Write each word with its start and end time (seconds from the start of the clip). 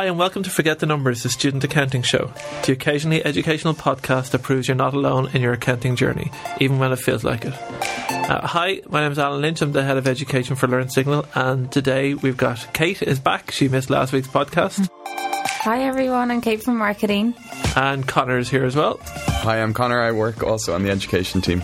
Hi, 0.00 0.06
and 0.06 0.18
welcome 0.18 0.42
to 0.44 0.48
Forget 0.48 0.78
the 0.78 0.86
Numbers, 0.86 1.24
the 1.24 1.28
student 1.28 1.62
accounting 1.62 2.00
show, 2.00 2.32
the 2.64 2.72
occasionally 2.72 3.22
educational 3.22 3.74
podcast 3.74 4.30
that 4.30 4.40
proves 4.40 4.66
you're 4.66 4.74
not 4.74 4.94
alone 4.94 5.28
in 5.34 5.42
your 5.42 5.52
accounting 5.52 5.94
journey, 5.94 6.32
even 6.58 6.78
when 6.78 6.90
it 6.90 6.98
feels 6.98 7.22
like 7.22 7.44
it. 7.44 7.52
Uh, 8.10 8.46
hi, 8.46 8.80
my 8.88 9.02
name 9.02 9.12
is 9.12 9.18
Alan 9.18 9.42
Lynch. 9.42 9.60
I'm 9.60 9.72
the 9.72 9.82
head 9.82 9.98
of 9.98 10.08
education 10.08 10.56
for 10.56 10.68
Learn 10.68 10.88
Signal, 10.88 11.26
and 11.34 11.70
today 11.70 12.14
we've 12.14 12.38
got 12.38 12.66
Kate 12.72 13.02
is 13.02 13.20
back. 13.20 13.50
She 13.50 13.68
missed 13.68 13.90
last 13.90 14.14
week's 14.14 14.28
podcast. 14.28 14.88
Hi 15.04 15.82
everyone, 15.82 16.30
I'm 16.30 16.40
Kate 16.40 16.62
from 16.62 16.78
marketing. 16.78 17.34
And 17.76 18.08
Connor 18.08 18.38
is 18.38 18.48
here 18.48 18.64
as 18.64 18.74
well. 18.74 19.00
Hi, 19.04 19.60
I'm 19.60 19.74
Connor. 19.74 20.00
I 20.00 20.12
work 20.12 20.42
also 20.42 20.74
on 20.74 20.82
the 20.82 20.88
education 20.88 21.42
team. 21.42 21.62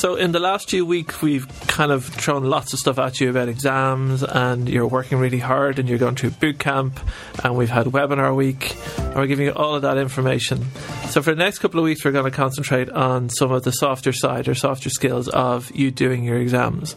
So, 0.00 0.14
in 0.14 0.32
the 0.32 0.40
last 0.40 0.70
few 0.70 0.86
weeks, 0.86 1.20
we've 1.20 1.46
kind 1.66 1.92
of 1.92 2.06
thrown 2.06 2.44
lots 2.44 2.72
of 2.72 2.78
stuff 2.78 2.98
at 2.98 3.20
you 3.20 3.28
about 3.28 3.50
exams, 3.50 4.22
and 4.22 4.66
you're 4.66 4.86
working 4.86 5.18
really 5.18 5.40
hard, 5.40 5.78
and 5.78 5.90
you're 5.90 5.98
going 5.98 6.14
through 6.14 6.30
boot 6.30 6.58
camp, 6.58 6.98
and 7.44 7.54
we've 7.54 7.68
had 7.68 7.84
webinar 7.84 8.34
week, 8.34 8.78
and 8.96 9.16
we're 9.16 9.26
giving 9.26 9.44
you 9.44 9.52
all 9.52 9.74
of 9.74 9.82
that 9.82 9.98
information. 9.98 10.64
So, 11.10 11.22
for 11.22 11.34
the 11.34 11.42
next 11.42 11.58
couple 11.58 11.80
of 11.80 11.84
weeks, 11.84 12.04
we're 12.04 12.12
going 12.12 12.30
to 12.30 12.30
concentrate 12.30 12.88
on 12.88 13.30
some 13.30 13.50
of 13.50 13.64
the 13.64 13.72
softer 13.72 14.12
side 14.12 14.46
or 14.46 14.54
softer 14.54 14.90
skills 14.90 15.28
of 15.28 15.74
you 15.74 15.90
doing 15.90 16.22
your 16.22 16.38
exams. 16.38 16.94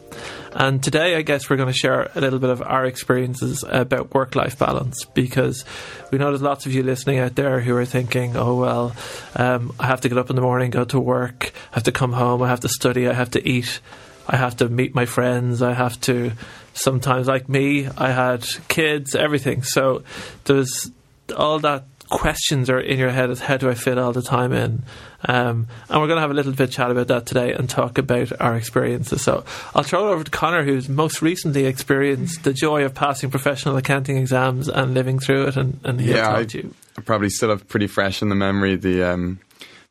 And 0.51 0.83
today, 0.83 1.15
I 1.15 1.23
guess 1.23 1.49
we're 1.49 1.55
going 1.55 1.73
to 1.73 1.77
share 1.77 2.11
a 2.13 2.21
little 2.21 2.37
bit 2.37 2.51
of 2.51 2.61
our 2.61 2.85
experiences 2.85 3.65
about 3.67 4.13
work 4.13 4.35
life 4.35 4.59
balance 4.59 5.03
because 5.15 5.65
we 6.11 6.19
know 6.19 6.29
there's 6.29 6.43
lots 6.43 6.67
of 6.67 6.75
you 6.75 6.83
listening 6.83 7.17
out 7.17 7.33
there 7.33 7.59
who 7.59 7.75
are 7.75 7.85
thinking, 7.85 8.37
oh, 8.37 8.53
well, 8.53 8.95
um, 9.35 9.73
I 9.79 9.87
have 9.87 10.01
to 10.01 10.09
get 10.09 10.19
up 10.19 10.29
in 10.29 10.35
the 10.35 10.43
morning, 10.43 10.69
go 10.69 10.85
to 10.85 10.99
work, 10.99 11.51
I 11.71 11.77
have 11.77 11.83
to 11.85 11.91
come 11.91 12.13
home, 12.13 12.43
I 12.43 12.49
have 12.49 12.59
to 12.59 12.69
study, 12.69 13.07
I 13.07 13.13
have 13.13 13.31
to 13.31 13.49
eat, 13.49 13.79
I 14.27 14.37
have 14.37 14.57
to 14.57 14.69
meet 14.69 14.93
my 14.93 15.07
friends, 15.07 15.63
I 15.63 15.73
have 15.73 15.99
to 16.01 16.33
sometimes, 16.75 17.27
like 17.27 17.49
me, 17.49 17.87
I 17.87 18.11
had 18.11 18.45
kids, 18.67 19.15
everything. 19.15 19.63
So 19.63 20.03
there's 20.43 20.91
all 21.35 21.57
that 21.59 21.85
questions 22.13 22.69
are 22.69 22.79
in 22.79 22.99
your 22.99 23.09
head 23.09 23.29
is 23.29 23.39
how 23.39 23.57
do 23.57 23.69
I 23.69 23.73
fit 23.73 23.97
all 23.97 24.13
the 24.13 24.21
time 24.21 24.53
in? 24.53 24.83
Um, 25.25 25.67
and 25.89 26.01
we're 26.01 26.07
going 26.07 26.17
to 26.17 26.21
have 26.21 26.31
a 26.31 26.35
little 26.35 26.53
bit 26.53 26.71
chat 26.71 26.91
about 26.91 27.07
that 27.07 27.25
today 27.25 27.53
and 27.53 27.69
talk 27.69 27.97
about 27.97 28.31
our 28.39 28.55
experiences. 28.55 29.21
So 29.21 29.43
I'll 29.73 29.83
throw 29.83 30.07
it 30.07 30.11
over 30.11 30.23
to 30.23 30.31
Connor, 30.31 30.63
who's 30.63 30.87
most 30.87 31.21
recently 31.21 31.65
experienced 31.65 32.43
the 32.43 32.53
joy 32.53 32.85
of 32.85 32.93
passing 32.93 33.31
professional 33.31 33.77
accounting 33.77 34.17
exams 34.17 34.69
and 34.69 34.93
living 34.93 35.19
through 35.19 35.47
it, 35.47 35.57
and, 35.57 35.79
and 35.83 35.99
he'll 35.99 36.15
yeah, 36.15 36.27
talk 36.27 36.37
I, 36.37 36.45
to 36.45 36.57
you. 36.59 36.73
I 36.97 37.01
probably 37.01 37.29
still 37.29 37.49
have 37.49 37.67
pretty 37.67 37.87
fresh 37.87 38.21
in 38.21 38.29
the 38.29 38.35
memory 38.35 38.75
the 38.75 39.03
um, 39.03 39.39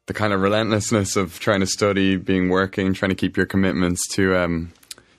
the 0.07 0.15
kind 0.15 0.33
of 0.33 0.41
relentlessness 0.41 1.17
of 1.17 1.39
trying 1.39 1.61
to 1.61 1.67
study, 1.67 2.17
being 2.17 2.49
working, 2.49 2.95
trying 2.95 3.11
to 3.11 3.15
keep 3.17 3.37
your 3.37 3.47
commitments 3.47 4.07
to 4.09 4.37
um, 4.37 4.73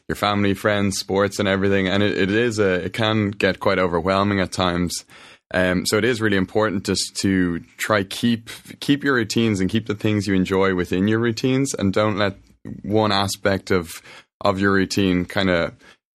your 0.07 0.15
family, 0.15 0.53
friends, 0.53 0.97
sports, 0.99 1.39
and 1.39 1.47
everything. 1.47 1.87
And 1.87 2.03
it, 2.03 2.17
it 2.17 2.31
is 2.31 2.59
a 2.59 2.85
it 2.85 2.93
can 2.93 3.31
get 3.31 3.59
quite 3.59 3.79
overwhelming 3.79 4.39
at 4.39 4.51
times. 4.51 5.05
Um, 5.53 5.85
so 5.85 5.97
it 5.97 6.03
is 6.03 6.19
really 6.19 6.37
important 6.37 6.85
just 6.85 7.15
to 7.17 7.59
try 7.77 8.03
keep 8.03 8.49
keep 8.79 9.03
your 9.03 9.13
routines 9.13 9.59
and 9.59 9.69
keep 9.69 9.85
the 9.85 9.95
things 9.95 10.27
you 10.27 10.33
enjoy 10.33 10.73
within 10.75 11.07
your 11.07 11.19
routines, 11.19 11.73
and 11.73 11.93
don't 11.93 12.17
let 12.17 12.37
one 12.81 13.11
aspect 13.11 13.71
of 13.71 14.01
of 14.41 14.59
your 14.59 14.73
routine 14.73 15.25
kind 15.25 15.49
of 15.49 15.73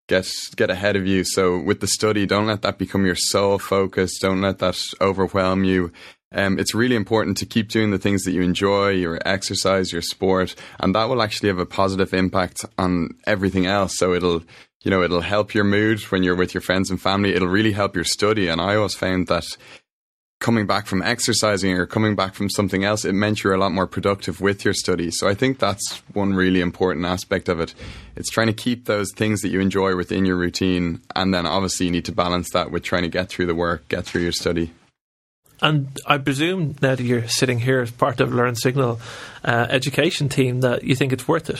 get 0.08 0.28
get 0.56 0.70
ahead 0.70 0.96
of 0.96 1.06
you. 1.06 1.24
So 1.24 1.60
with 1.60 1.82
the 1.82 1.88
study, 1.88 2.26
don't 2.26 2.48
let 2.48 2.64
that 2.64 2.78
become 2.78 3.06
your 3.06 3.16
sole 3.16 3.60
focus. 3.60 4.18
Don't 4.20 4.42
let 4.42 4.60
that 4.60 4.82
overwhelm 5.00 5.64
you. 5.64 5.92
Um, 6.34 6.60
it's 6.60 6.76
really 6.76 6.96
important 6.96 7.38
to 7.38 7.46
keep 7.46 7.70
doing 7.70 7.92
the 7.92 7.98
things 7.98 8.24
that 8.24 8.34
you 8.34 8.42
enjoy, 8.42 8.90
your 8.90 9.20
exercise, 9.26 9.94
your 9.94 10.02
sport, 10.02 10.56
and 10.80 10.94
that 10.94 11.08
will 11.08 11.22
actually 11.22 11.48
have 11.48 11.60
a 11.60 11.66
positive 11.66 12.14
impact 12.14 12.66
on 12.78 13.12
everything 13.26 13.66
else. 13.66 13.98
So 13.98 14.14
it'll 14.14 14.44
you 14.82 14.92
know, 14.92 15.02
it'll 15.02 15.22
help 15.22 15.54
your 15.54 15.64
mood 15.64 16.02
when 16.12 16.24
you're 16.24 16.36
with 16.36 16.54
your 16.54 16.62
friends 16.62 16.90
and 16.90 17.02
family. 17.02 17.34
It'll 17.34 17.48
really 17.48 17.72
help 17.72 17.96
your 17.96 18.06
study. 18.06 18.48
And 18.48 18.62
I 18.62 18.76
always 18.76 18.94
found 18.94 19.28
that 19.28 19.46
coming 20.40 20.68
back 20.68 20.86
from 20.86 21.02
exercising 21.02 21.74
or 21.74 21.86
coming 21.86 22.16
back 22.16 22.36
from 22.36 22.50
something 22.50 22.84
else, 22.84 23.06
it 23.06 23.14
meant 23.14 23.44
you're 23.44 23.54
a 23.54 23.60
lot 23.60 23.72
more 23.72 23.88
productive 23.88 24.40
with 24.40 24.64
your 24.64 24.74
study. 24.74 25.10
So 25.10 25.28
I 25.28 25.34
think 25.34 25.58
that's 25.58 26.04
one 26.14 26.34
really 26.34 26.62
important 26.62 27.06
aspect 27.06 27.50
of 27.50 27.60
it. 27.60 27.74
It's 28.16 28.30
trying 28.30 28.48
to 28.48 28.54
keep 28.54 28.86
those 28.86 29.12
things 29.14 29.42
that 29.42 29.50
you 29.50 29.60
enjoy 29.60 29.96
within 29.96 30.26
your 30.26 30.38
routine. 30.38 31.02
And 31.16 31.34
then 31.34 31.46
obviously 31.46 31.88
you 31.88 31.92
need 31.92 32.06
to 32.06 32.12
balance 32.12 32.52
that 32.52 32.72
with 32.72 32.84
trying 32.84 33.04
to 33.04 33.10
get 33.10 33.30
through 33.30 33.48
the 33.48 33.56
work, 33.56 33.88
get 33.90 34.06
through 34.06 34.22
your 34.22 34.32
study. 34.32 34.72
And 35.60 35.88
I 36.06 36.20
presume 36.20 36.76
now 36.84 36.94
that 36.94 37.04
you're 37.04 37.28
sitting 37.28 37.60
here 37.60 37.82
as 37.82 37.90
part 37.90 38.20
of 38.20 38.32
Learn 38.32 38.54
Signal 38.54 39.00
uh, 39.44 39.66
education 39.70 40.30
team 40.30 40.62
that 40.62 40.84
you 40.84 40.96
think 40.96 41.14
it's 41.14 41.28
worth 41.28 41.50
it. 41.50 41.60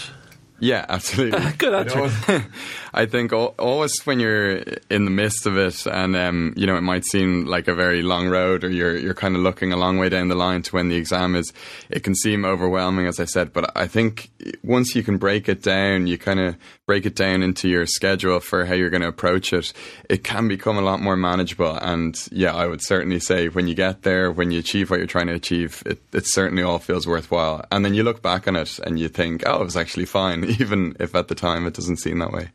Yeah, 0.60 0.86
absolutely. 0.90 1.52
Good 1.58 1.74
answer. 1.74 2.46
I 2.94 3.06
think 3.06 3.32
always 3.32 4.00
when 4.06 4.20
you're 4.20 4.58
in 4.90 5.06
the 5.06 5.12
midst 5.12 5.46
of 5.46 5.56
it, 5.58 5.86
and 5.86 6.16
um, 6.16 6.54
you 6.58 6.66
know, 6.66 6.78
it 6.78 6.82
might 6.82 7.06
seem 7.06 7.46
like 7.46 7.68
a 7.68 7.76
very 7.76 8.02
long 8.02 8.28
road, 8.28 8.64
or 8.64 8.70
you're 8.70 8.98
you're 8.98 9.14
kind 9.14 9.36
of 9.36 9.42
looking 9.42 9.72
a 9.72 9.78
long 9.78 9.98
way 9.98 10.10
down 10.10 10.30
the 10.30 10.36
line 10.36 10.64
to 10.64 10.72
when 10.72 10.90
the 10.90 10.96
exam 10.96 11.36
is. 11.36 11.54
It 11.90 12.04
can 12.04 12.16
seem 12.16 12.44
overwhelming, 12.44 13.06
as 13.06 13.20
I 13.20 13.26
said, 13.26 13.54
but 13.54 13.72
I 13.78 13.88
think 13.88 14.32
once 14.64 14.96
you 14.96 15.04
can 15.04 15.18
break 15.18 15.48
it 15.48 15.62
down, 15.62 16.08
you 16.08 16.18
kind 16.18 16.40
of 16.40 16.56
break 16.88 17.06
it 17.06 17.16
down 17.16 17.44
into 17.44 17.68
your 17.68 17.86
schedule 17.86 18.40
for 18.40 18.66
how 18.66 18.74
you're 18.74 18.90
going 18.90 19.02
to 19.02 19.10
approach 19.10 19.52
it. 19.52 19.74
It 20.10 20.24
can 20.24 20.48
become 20.48 20.78
a 20.78 20.82
lot 20.82 21.02
more 21.02 21.18
manageable. 21.18 21.76
And 21.76 22.18
yeah, 22.32 22.56
I 22.56 22.66
would 22.66 22.82
certainly 22.82 23.20
say 23.20 23.50
when 23.50 23.68
you 23.68 23.76
get 23.76 24.04
there, 24.04 24.32
when 24.32 24.52
you 24.52 24.60
achieve 24.60 24.90
what 24.90 25.00
you're 25.00 25.06
trying 25.06 25.28
to 25.28 25.34
achieve, 25.34 25.84
it, 25.86 26.02
it 26.14 26.26
certainly 26.26 26.64
all 26.64 26.80
feels 26.80 27.06
worthwhile. 27.06 27.66
And 27.72 27.84
then 27.84 27.94
you 27.94 28.04
look 28.04 28.22
back 28.22 28.48
on 28.48 28.56
it 28.56 28.80
and 28.80 28.98
you 28.98 29.10
think, 29.10 29.44
oh, 29.46 29.62
it 29.62 29.66
was 29.66 29.76
actually 29.76 30.06
fine, 30.06 30.46
even 30.60 30.96
if 31.00 31.16
at 31.16 31.28
the 31.28 31.36
time 31.36 31.66
it 31.68 31.74
doesn't 31.74 31.98
seem 31.98 32.20
that 32.20 32.32
way. 32.32 32.50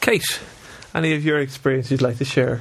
Kate, 0.00 0.40
any 0.94 1.14
of 1.14 1.24
your 1.24 1.38
experience 1.38 1.90
you'd 1.90 2.02
like 2.02 2.18
to 2.18 2.24
share? 2.24 2.60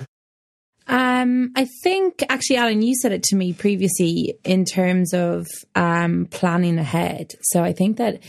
Um, 0.88 1.52
I 1.56 1.68
think 1.84 2.24
actually, 2.30 2.58
Alan, 2.58 2.82
you 2.82 2.96
said 2.96 3.12
it 3.12 3.24
to 3.24 3.36
me 3.36 3.54
previously 3.54 4.38
in 4.44 4.66
terms 4.66 5.14
of 5.14 5.48
um, 5.74 6.28
planning 6.30 6.78
ahead. 6.78 7.32
So 7.42 7.64
I 7.64 7.74
think 7.74 7.98
that 7.98 8.22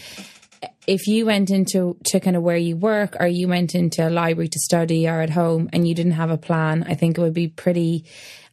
if 0.86 1.06
you 1.06 1.26
went 1.26 1.50
into 1.50 1.97
to 2.06 2.20
kind 2.20 2.36
of 2.36 2.42
where 2.42 2.56
you 2.56 2.76
work 2.76 3.16
or 3.20 3.26
you 3.26 3.48
went 3.48 3.75
into 3.75 4.09
a 4.09 4.10
library 4.10 4.48
to 4.48 4.59
study 4.60 5.09
or 5.09 5.20
at 5.20 5.31
home 5.31 5.69
and 5.72 5.86
you 5.86 5.94
didn't 5.94 6.12
have 6.12 6.31
a 6.31 6.38
plan, 6.38 6.84
I 6.88 6.94
think 6.94 7.19
it 7.19 7.20
would 7.20 7.34
be 7.34 7.48
pretty 7.48 8.04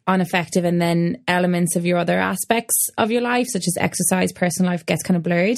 ineffective 0.07 0.65
and 0.65 0.81
then 0.81 1.23
elements 1.27 1.75
of 1.75 1.85
your 1.85 1.97
other 1.97 2.19
aspects 2.19 2.89
of 2.97 3.09
your 3.09 3.21
life 3.21 3.47
such 3.47 3.63
as 3.67 3.77
exercise 3.79 4.33
personal 4.33 4.71
life 4.71 4.85
gets 4.85 5.01
kind 5.01 5.15
of 5.15 5.23
blurred 5.23 5.57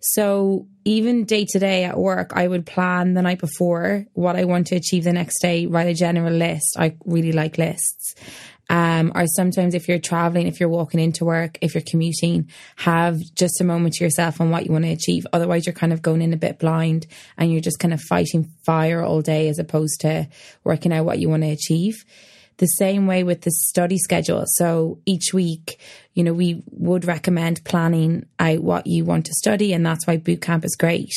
so 0.00 0.66
even 0.84 1.24
day 1.24 1.44
to 1.44 1.58
day 1.58 1.84
at 1.84 1.98
work 1.98 2.32
i 2.34 2.46
would 2.46 2.64
plan 2.64 3.14
the 3.14 3.22
night 3.22 3.40
before 3.40 4.06
what 4.12 4.36
i 4.36 4.44
want 4.44 4.68
to 4.68 4.76
achieve 4.76 5.04
the 5.04 5.12
next 5.12 5.40
day 5.40 5.66
write 5.66 5.88
a 5.88 5.94
general 5.94 6.32
list 6.32 6.76
i 6.78 6.94
really 7.04 7.32
like 7.32 7.58
lists 7.58 8.14
um, 8.70 9.10
or 9.16 9.26
sometimes 9.26 9.74
if 9.74 9.88
you're 9.88 9.98
traveling, 9.98 10.46
if 10.46 10.60
you're 10.60 10.68
walking 10.68 11.00
into 11.00 11.24
work, 11.24 11.58
if 11.60 11.74
you're 11.74 11.82
commuting, 11.84 12.48
have 12.76 13.18
just 13.34 13.60
a 13.60 13.64
moment 13.64 13.94
to 13.94 14.04
yourself 14.04 14.40
on 14.40 14.50
what 14.50 14.64
you 14.64 14.70
want 14.70 14.84
to 14.84 14.92
achieve. 14.92 15.26
Otherwise, 15.32 15.66
you're 15.66 15.72
kind 15.72 15.92
of 15.92 16.02
going 16.02 16.22
in 16.22 16.32
a 16.32 16.36
bit 16.36 16.60
blind 16.60 17.08
and 17.36 17.50
you're 17.50 17.60
just 17.60 17.80
kind 17.80 17.92
of 17.92 18.00
fighting 18.00 18.48
fire 18.64 19.02
all 19.02 19.22
day 19.22 19.48
as 19.48 19.58
opposed 19.58 20.00
to 20.02 20.28
working 20.62 20.92
out 20.92 21.04
what 21.04 21.18
you 21.18 21.28
want 21.28 21.42
to 21.42 21.50
achieve. 21.50 22.04
The 22.60 22.66
same 22.66 23.06
way 23.06 23.24
with 23.24 23.40
the 23.40 23.50
study 23.50 23.96
schedule. 23.96 24.44
So 24.46 24.98
each 25.06 25.32
week, 25.32 25.80
you 26.12 26.22
know, 26.22 26.34
we 26.34 26.62
would 26.72 27.06
recommend 27.06 27.64
planning 27.64 28.26
out 28.38 28.62
what 28.62 28.86
you 28.86 29.06
want 29.06 29.24
to 29.26 29.32
study. 29.32 29.72
And 29.72 29.86
that's 29.86 30.06
why 30.06 30.18
boot 30.18 30.42
camp 30.42 30.66
is 30.66 30.76
great. 30.76 31.10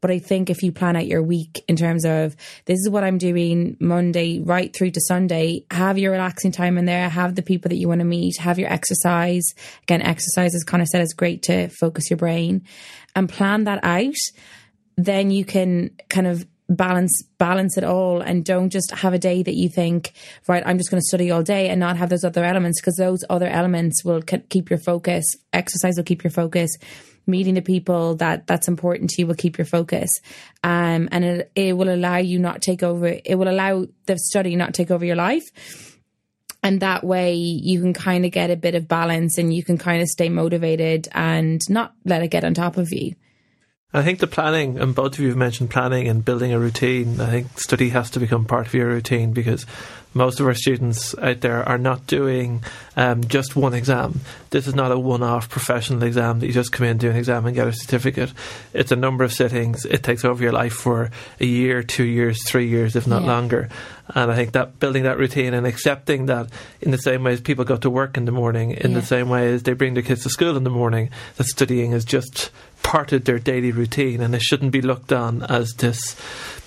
But 0.00 0.12
I 0.12 0.20
think 0.20 0.50
if 0.50 0.62
you 0.62 0.70
plan 0.70 0.94
out 0.94 1.08
your 1.08 1.20
week 1.20 1.64
in 1.66 1.74
terms 1.74 2.04
of 2.04 2.36
this 2.66 2.78
is 2.78 2.88
what 2.88 3.02
I'm 3.02 3.18
doing 3.18 3.76
Monday 3.80 4.38
right 4.38 4.72
through 4.72 4.92
to 4.92 5.00
Sunday, 5.00 5.64
have 5.72 5.98
your 5.98 6.12
relaxing 6.12 6.52
time 6.52 6.78
in 6.78 6.84
there, 6.84 7.08
have 7.08 7.34
the 7.34 7.42
people 7.42 7.70
that 7.70 7.76
you 7.76 7.88
want 7.88 7.98
to 7.98 8.04
meet, 8.04 8.36
have 8.36 8.60
your 8.60 8.72
exercise. 8.72 9.52
Again, 9.82 10.00
exercise, 10.00 10.54
as 10.54 10.62
Connor 10.62 10.86
said, 10.86 11.02
is 11.02 11.12
great 11.12 11.42
to 11.44 11.70
focus 11.70 12.08
your 12.08 12.18
brain 12.18 12.62
and 13.16 13.28
plan 13.28 13.64
that 13.64 13.80
out. 13.82 14.14
Then 14.96 15.32
you 15.32 15.44
can 15.44 15.90
kind 16.08 16.28
of 16.28 16.46
balance 16.68 17.22
balance 17.38 17.76
it 17.76 17.84
all 17.84 18.22
and 18.22 18.44
don't 18.44 18.70
just 18.70 18.90
have 18.90 19.12
a 19.12 19.18
day 19.18 19.42
that 19.42 19.54
you 19.54 19.68
think 19.68 20.14
right 20.48 20.62
i'm 20.66 20.78
just 20.78 20.90
going 20.90 21.00
to 21.00 21.06
study 21.06 21.30
all 21.30 21.42
day 21.42 21.68
and 21.68 21.78
not 21.78 21.98
have 21.98 22.08
those 22.08 22.24
other 22.24 22.42
elements 22.42 22.80
because 22.80 22.96
those 22.96 23.22
other 23.28 23.48
elements 23.48 24.02
will 24.02 24.22
keep 24.22 24.70
your 24.70 24.78
focus 24.78 25.24
exercise 25.52 25.96
will 25.96 26.04
keep 26.04 26.24
your 26.24 26.30
focus 26.30 26.78
meeting 27.26 27.54
the 27.54 27.62
people 27.62 28.16
that 28.16 28.46
that's 28.46 28.68
important 28.68 29.10
to 29.10 29.22
you 29.22 29.26
will 29.26 29.34
keep 29.34 29.58
your 29.58 29.64
focus. 29.64 30.20
Um, 30.62 31.08
and 31.10 31.24
it, 31.24 31.52
it 31.54 31.76
will 31.76 31.92
allow 31.92 32.16
you 32.16 32.38
not 32.38 32.62
take 32.62 32.82
over 32.82 33.06
it 33.06 33.38
will 33.38 33.48
allow 33.48 33.86
the 34.06 34.18
study 34.18 34.56
not 34.56 34.74
take 34.74 34.90
over 34.90 35.04
your 35.04 35.16
life. 35.16 35.98
And 36.62 36.80
that 36.80 37.04
way 37.04 37.34
you 37.34 37.80
can 37.80 37.92
kind 37.92 38.24
of 38.24 38.30
get 38.30 38.50
a 38.50 38.56
bit 38.56 38.74
of 38.74 38.88
balance 38.88 39.36
and 39.36 39.52
you 39.52 39.62
can 39.62 39.76
kind 39.76 40.00
of 40.00 40.08
stay 40.08 40.30
motivated 40.30 41.08
and 41.12 41.60
not 41.68 41.92
let 42.06 42.22
it 42.22 42.28
get 42.28 42.44
on 42.44 42.54
top 42.54 42.78
of 42.78 42.92
you 42.92 43.14
I 43.96 44.02
think 44.02 44.18
the 44.18 44.26
planning, 44.26 44.78
and 44.80 44.92
both 44.92 45.14
of 45.14 45.20
you 45.20 45.28
have 45.28 45.36
mentioned 45.36 45.70
planning 45.70 46.08
and 46.08 46.24
building 46.24 46.52
a 46.52 46.58
routine. 46.58 47.20
I 47.20 47.30
think 47.30 47.60
study 47.60 47.90
has 47.90 48.10
to 48.10 48.20
become 48.20 48.44
part 48.44 48.66
of 48.66 48.74
your 48.74 48.88
routine 48.88 49.32
because 49.32 49.66
most 50.14 50.40
of 50.40 50.46
our 50.46 50.54
students 50.54 51.16
out 51.18 51.40
there 51.42 51.68
are 51.68 51.78
not 51.78 52.04
doing 52.08 52.64
um, 52.96 53.22
just 53.24 53.54
one 53.54 53.72
exam. 53.72 54.20
This 54.50 54.66
is 54.66 54.74
not 54.74 54.90
a 54.90 54.98
one 54.98 55.22
off 55.22 55.48
professional 55.48 56.02
exam 56.02 56.40
that 56.40 56.46
you 56.48 56.52
just 56.52 56.72
come 56.72 56.86
in, 56.86 56.98
do 56.98 57.08
an 57.08 57.14
exam, 57.16 57.46
and 57.46 57.54
get 57.54 57.68
a 57.68 57.72
certificate. 57.72 58.32
It's 58.72 58.90
a 58.90 58.96
number 58.96 59.22
of 59.22 59.32
sittings. 59.32 59.84
It 59.84 60.02
takes 60.02 60.24
over 60.24 60.42
your 60.42 60.52
life 60.52 60.72
for 60.72 61.10
a 61.40 61.46
year, 61.46 61.84
two 61.84 62.04
years, 62.04 62.44
three 62.48 62.66
years, 62.68 62.96
if 62.96 63.06
not 63.06 63.22
Yeah. 63.22 63.28
longer. 63.28 63.68
And 64.12 64.30
I 64.30 64.34
think 64.34 64.52
that 64.52 64.80
building 64.80 65.04
that 65.04 65.18
routine 65.18 65.54
and 65.54 65.66
accepting 65.68 66.26
that 66.26 66.48
in 66.80 66.90
the 66.90 66.98
same 66.98 67.22
way 67.22 67.32
as 67.32 67.40
people 67.40 67.64
go 67.64 67.76
to 67.76 67.90
work 67.90 68.16
in 68.16 68.24
the 68.24 68.32
morning, 68.32 68.72
in 68.72 68.90
Yeah. 68.90 68.98
the 69.00 69.06
same 69.06 69.28
way 69.28 69.52
as 69.52 69.62
they 69.62 69.72
bring 69.72 69.94
their 69.94 70.02
kids 70.02 70.24
to 70.24 70.30
school 70.30 70.56
in 70.56 70.64
the 70.64 70.70
morning, 70.70 71.10
that 71.36 71.46
studying 71.46 71.92
is 71.92 72.04
just 72.04 72.50
part 72.84 73.12
of 73.12 73.24
their 73.24 73.40
daily 73.40 73.72
routine 73.72 74.20
and 74.20 74.34
it 74.34 74.42
shouldn't 74.42 74.70
be 74.70 74.80
looked 74.80 75.12
on 75.12 75.42
as 75.42 75.72
this 75.74 76.14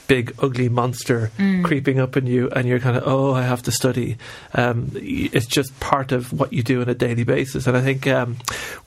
big 0.07 0.33
ugly 0.39 0.69
monster 0.69 1.31
creeping 1.63 1.99
up 1.99 2.15
on 2.15 2.25
you 2.25 2.49
and 2.51 2.65
you're 2.65 2.79
kind 2.79 2.95
of 2.95 3.03
oh 3.05 3.33
I 3.33 3.43
have 3.43 3.61
to 3.63 3.71
study. 3.71 4.17
Um, 4.53 4.91
it's 4.95 5.45
just 5.45 5.77
part 5.79 6.11
of 6.11 6.33
what 6.33 6.53
you 6.53 6.63
do 6.63 6.81
on 6.81 6.89
a 6.89 6.95
daily 6.95 7.23
basis. 7.23 7.67
And 7.67 7.77
I 7.77 7.81
think 7.81 8.07
um, 8.07 8.37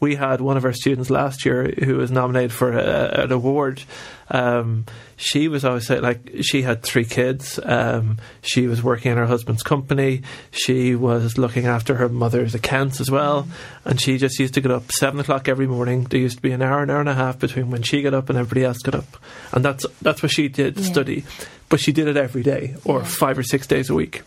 we 0.01 0.17
had 0.17 0.41
one 0.41 0.57
of 0.57 0.65
our 0.65 0.73
students 0.73 1.11
last 1.11 1.45
year 1.45 1.73
who 1.85 1.97
was 1.97 2.11
nominated 2.11 2.53
for 2.53 2.73
a, 2.73 3.25
an 3.25 3.33
award 3.33 3.83
um, 4.31 4.87
she 5.17 5.49
was 5.49 5.65
always 5.65 5.87
say 5.87 6.01
like 6.01 6.21
she 6.43 6.63
had 6.63 6.83
three 6.83 7.05
kids. 7.05 7.59
Um, 7.63 8.19
she 8.43 8.67
was 8.67 8.83
working 8.83 9.13
in 9.13 9.19
her 9.19 9.27
husband's 9.27 9.63
company. 9.63 10.23
She 10.51 10.95
was 10.95 11.37
looking 11.37 11.67
after 11.67 11.97
her 11.97 12.09
mother's 12.09 12.55
accounts 12.55 13.01
as 13.01 13.11
well, 13.11 13.47
and 13.85 14.01
she 14.01 14.19
just 14.19 14.39
used 14.39 14.55
to 14.55 14.61
get 14.61 14.71
up 14.71 14.91
seven 14.93 15.21
o'clock 15.21 15.49
every 15.49 15.67
morning. 15.67 16.05
There 16.05 16.21
used 16.21 16.37
to 16.37 16.43
be 16.43 16.53
an 16.53 16.63
hour, 16.63 16.83
an 16.83 16.91
hour 16.91 17.01
and 17.01 17.09
a 17.09 17.15
half 17.15 17.39
between 17.39 17.71
when 17.71 17.83
she 17.83 18.03
got 18.03 18.15
up 18.15 18.29
and 18.31 18.39
everybody 18.39 18.65
else 18.65 18.79
got 18.79 18.95
up, 18.95 19.17
and 19.53 19.65
that's 19.65 19.85
that's 20.03 20.23
what 20.23 20.31
she 20.33 20.49
did 20.49 20.79
Yeah. 20.79 20.85
study. 20.91 21.25
But 21.69 21.81
she 21.81 21.93
did 21.93 22.09
it 22.09 22.17
every 22.17 22.43
day, 22.43 22.77
or 22.85 22.99
Yeah. 23.01 23.05
five 23.05 23.39
or 23.39 23.43
six 23.43 23.67
days 23.67 23.91
a 23.91 23.95
week. 23.95 24.23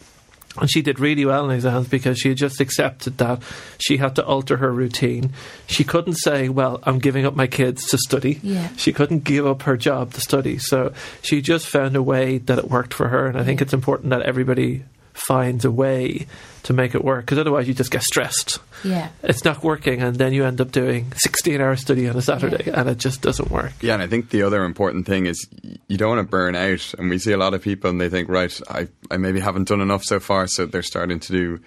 And 0.59 0.69
she 0.69 0.81
did 0.81 0.99
really 0.99 1.25
well 1.25 1.49
in 1.49 1.55
exams 1.55 1.87
because 1.87 2.19
she 2.19 2.29
had 2.29 2.37
just 2.37 2.59
accepted 2.59 3.17
that 3.17 3.41
she 3.79 3.97
had 3.97 4.15
to 4.17 4.25
alter 4.25 4.57
her 4.57 4.71
routine. 4.71 5.33
She 5.65 5.83
couldn't 5.83 6.15
say, 6.15 6.47
Well, 6.47 6.79
I'm 6.83 6.99
giving 6.99 7.25
up 7.25 7.35
my 7.35 7.47
kids 7.47 7.87
to 7.87 7.97
study. 7.97 8.39
Yeah. 8.43 8.69
She 8.77 8.93
couldn't 8.93 9.23
give 9.23 9.47
up 9.47 9.63
her 9.63 9.77
job 9.77 10.13
to 10.13 10.21
study. 10.21 10.59
So 10.59 10.93
she 11.21 11.41
just 11.41 11.67
found 11.67 11.95
a 11.95 12.03
way 12.03 12.37
that 12.37 12.59
it 12.59 12.69
worked 12.69 12.93
for 12.93 13.07
her. 13.07 13.25
And 13.25 13.37
I 13.37 13.43
think 13.43 13.61
it's 13.61 13.73
important 13.73 14.11
that 14.11 14.21
everybody 14.21 14.83
finds 15.13 15.63
a 15.65 15.71
way 15.71 16.27
to 16.63 16.73
make 16.73 16.95
it 16.95 17.03
work 17.03 17.25
because 17.25 17.37
otherwise 17.37 17.67
you 17.67 17.73
just 17.73 17.91
get 17.91 18.01
stressed. 18.03 18.59
Yeah. 18.83 19.09
It's 19.21 19.43
not 19.45 19.63
working, 19.63 20.01
and 20.01 20.15
then 20.15 20.33
you 20.33 20.43
end 20.45 20.59
up 20.61 20.71
doing 20.71 21.11
16 21.15 21.59
hour 21.61 21.75
study 21.75 22.07
on 22.09 22.15
a 22.15 22.21
Saturday, 22.21 22.63
Yeah. 22.67 22.79
and 22.79 22.89
it 22.89 22.97
just 22.97 23.21
doesn't 23.21 23.51
work. 23.51 23.73
Yeah, 23.81 23.93
and 23.93 24.01
I 24.03 24.07
think 24.07 24.29
the 24.29 24.43
other 24.43 24.63
important 24.63 25.05
thing 25.05 25.25
is 25.25 25.47
you 25.87 25.97
don't 25.97 26.15
want 26.15 26.25
to 26.25 26.29
burn 26.29 26.55
out. 26.55 26.93
And 26.97 27.09
we 27.09 27.17
see 27.19 27.31
a 27.31 27.37
lot 27.37 27.53
of 27.53 27.61
people 27.61 27.89
and 27.89 27.99
they 28.01 28.09
think, 28.09 28.29
right, 28.29 28.57
I, 28.69 28.87
I 29.11 29.17
maybe 29.17 29.39
haven't 29.39 29.67
done 29.67 29.81
enough 29.81 30.03
so 30.03 30.19
far. 30.19 30.47
So 30.47 30.65
they're 30.65 30.81
starting 30.83 31.19
to 31.21 31.31
do, 31.31 31.59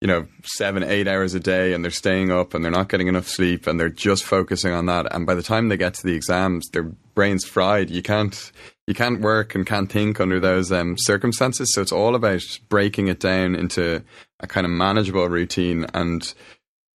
you 0.00 0.06
know, 0.06 0.26
seven, 0.44 0.84
eight 0.84 1.08
hours 1.08 1.34
a 1.34 1.40
day 1.40 1.72
and 1.72 1.82
they're 1.82 1.90
staying 1.90 2.30
up 2.30 2.54
and 2.54 2.64
they're 2.64 2.70
not 2.70 2.88
getting 2.88 3.08
enough 3.08 3.26
sleep 3.26 3.66
and 3.66 3.80
they're 3.80 3.88
just 3.88 4.22
focusing 4.22 4.72
on 4.72 4.86
that. 4.86 5.12
And 5.12 5.26
by 5.26 5.34
the 5.34 5.42
time 5.42 5.68
they 5.68 5.76
get 5.76 5.94
to 5.94 6.06
the 6.06 6.14
exams, 6.14 6.68
their 6.70 6.84
brain's 6.84 7.44
fried. 7.44 7.90
You 7.90 8.02
can't, 8.02 8.52
you 8.86 8.94
can't 8.94 9.20
work 9.20 9.56
and 9.56 9.66
can't 9.66 9.90
think 9.90 10.20
under 10.20 10.38
those 10.38 10.70
um, 10.70 10.96
circumstances. 10.98 11.72
So 11.74 11.82
it's 11.82 11.90
all 11.90 12.14
about 12.14 12.42
breaking 12.68 13.08
it 13.08 13.18
down 13.18 13.56
into 13.56 14.04
a 14.38 14.46
kind 14.46 14.64
of 14.64 14.70
manageable 14.70 15.28
routine 15.28 15.86
and 15.94 16.32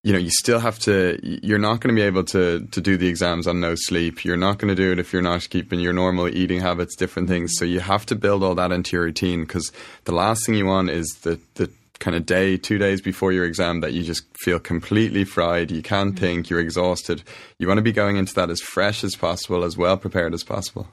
you 0.06 0.12
know, 0.12 0.20
you 0.20 0.32
still 0.32 0.60
have 0.60 0.80
to. 0.80 1.18
You're 1.24 1.60
not 1.60 1.80
going 1.80 1.96
to 1.96 2.00
be 2.00 2.06
able 2.06 2.26
to 2.26 2.68
to 2.72 2.82
do 2.82 2.98
the 2.98 3.08
exams 3.08 3.48
on 3.48 3.62
no 3.62 3.74
sleep. 3.74 4.26
You're 4.26 4.36
not 4.36 4.58
going 4.58 4.68
to 4.68 4.76
do 4.76 4.92
it 4.92 5.00
if 5.00 5.14
you're 5.14 5.22
not 5.22 5.50
keeping 5.50 5.80
your 5.80 5.94
normal 5.94 6.28
eating 6.28 6.60
habits, 6.60 6.98
different 6.98 7.30
things. 7.30 7.54
So 7.56 7.64
you 7.64 7.80
have 7.80 8.06
to 8.08 8.16
build 8.16 8.44
all 8.44 8.54
that 8.56 8.74
into 8.74 8.98
your 8.98 9.06
routine 9.06 9.44
because 9.44 9.72
the 10.04 10.12
last 10.12 10.46
thing 10.46 10.56
you 10.56 10.66
want 10.66 10.90
is 10.90 11.08
the 11.22 11.40
the 11.56 11.72
kind 12.00 12.16
of 12.16 12.26
day, 12.26 12.58
two 12.58 12.78
days 12.78 13.02
before 13.02 13.32
your 13.32 13.46
exam 13.46 13.82
that 13.82 13.94
you 13.94 14.04
just 14.04 14.26
feel 14.38 14.60
completely 14.60 15.24
fried. 15.24 15.72
You 15.72 15.82
can't 15.82 16.16
mm-hmm. 16.16 16.20
think. 16.20 16.50
You're 16.50 16.60
exhausted. 16.60 17.24
You 17.60 17.68
want 17.68 17.78
to 17.78 17.84
be 17.84 17.92
going 17.92 18.18
into 18.18 18.34
that 18.36 18.50
as 18.50 18.62
fresh 18.62 19.04
as 19.04 19.16
possible, 19.16 19.64
as 19.64 19.78
well 19.78 19.98
prepared 19.98 20.34
as 20.34 20.44
possible. 20.44 20.88